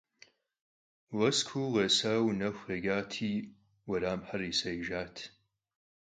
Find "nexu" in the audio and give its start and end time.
2.39-2.59